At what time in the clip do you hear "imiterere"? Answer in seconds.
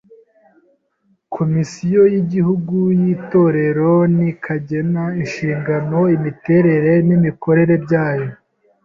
6.15-6.91